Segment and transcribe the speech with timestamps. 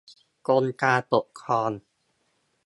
[0.47, 1.71] กรมการปกครอง